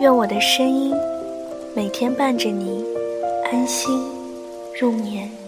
[0.00, 0.94] 愿我的声音
[1.76, 2.82] 每天伴着你
[3.52, 4.02] 安心
[4.80, 5.39] 入眠。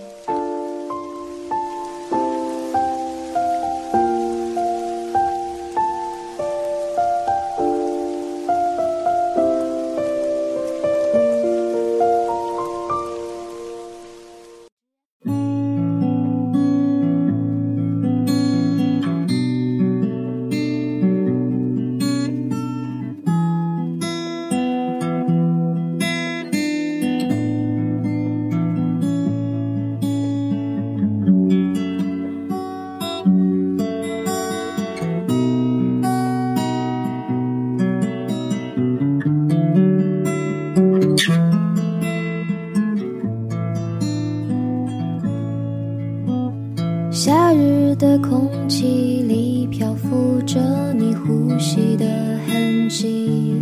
[47.12, 52.06] 夏日的空气里漂浮着你呼吸的
[52.48, 53.54] 痕迹，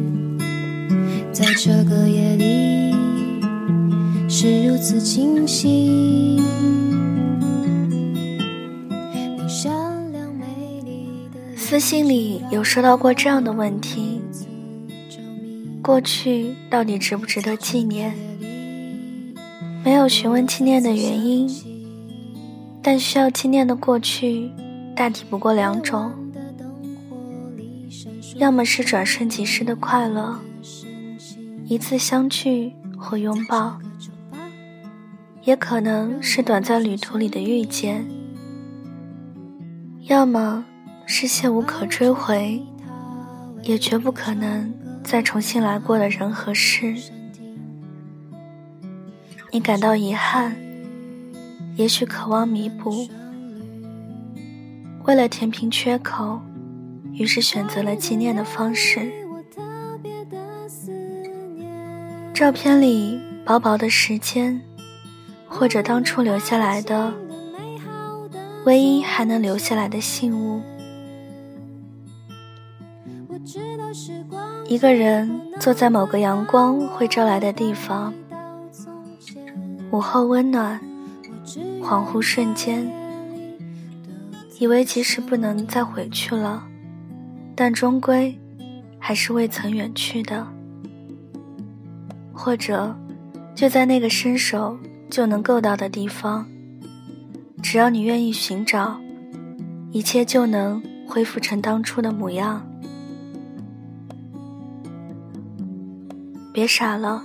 [1.33, 2.95] 在这个夜里
[4.29, 6.41] 是如此清晰。
[11.57, 14.21] 私信里有收到过这样的问题：
[15.83, 18.15] 过去到底值不值得纪念？
[19.85, 21.70] 没有询问纪念的原因。
[22.83, 24.51] 但需要纪念的过去，
[24.97, 26.13] 大体不过两种：
[28.37, 30.41] 要么是转瞬即逝的快乐，
[31.67, 33.79] 一次相聚或拥抱；
[35.43, 38.05] 也可能是短暂旅途里的遇见；
[40.09, 40.65] 要么
[41.05, 42.63] 是些无可追回，
[43.63, 44.73] 也绝不可能
[45.05, 46.95] 再重新来过的人和事。
[49.53, 50.70] 你感到遗憾。
[51.81, 53.09] 也许渴望弥补，
[55.07, 56.39] 为了填平缺口，
[57.15, 59.11] 于是选择了纪念的方式。
[62.35, 64.61] 照片里薄薄的时间，
[65.49, 67.15] 或者当初留下来的
[68.67, 70.61] 唯一还能留下来的信物。
[74.69, 78.13] 一个人坐在某个阳光会照来的地方，
[79.91, 80.79] 午后温暖。
[81.83, 82.89] 恍惚瞬间，
[84.59, 86.63] 以为即使不能再回去了，
[87.57, 88.39] 但终归
[88.99, 90.47] 还是未曾远去的。
[92.33, 92.97] 或者，
[93.55, 96.47] 就在那个伸手就能够到的地方，
[97.63, 99.01] 只要你愿意寻找，
[99.91, 102.67] 一切就能恢复成当初的模样。
[106.53, 107.23] 别傻了，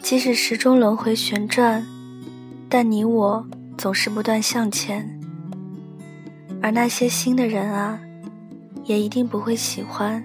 [0.00, 1.86] 即使时钟轮回旋转。
[2.74, 3.46] 但你我
[3.76, 5.20] 总是不断向前，
[6.62, 8.00] 而那些新的人啊，
[8.86, 10.24] 也一定不会喜欢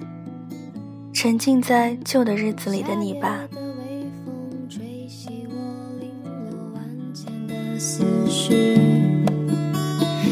[1.12, 3.38] 沉浸在旧的日子里的你吧。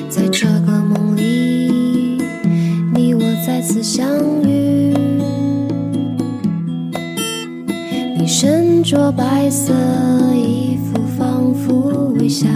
[0.07, 2.21] 在这个梦里，
[2.93, 4.07] 你我再次相
[4.41, 4.95] 遇，
[8.17, 9.73] 你身着白色
[10.33, 10.64] 衣。
[12.25, 12.47] 微笑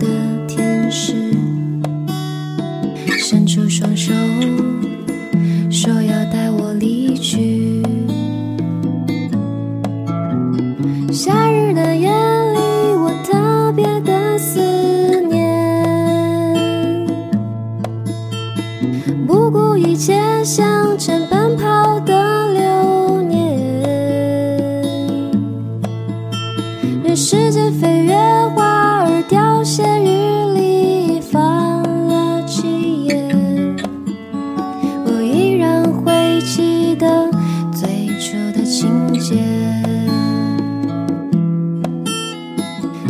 [0.00, 0.08] 的
[0.48, 1.14] 天使，
[3.16, 4.12] 伸出双手，
[5.70, 7.53] 说要带我离去。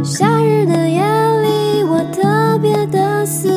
[0.02, 1.00] 夏日的夜
[1.42, 3.53] 里我特别的思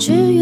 [0.00, 0.39] 只有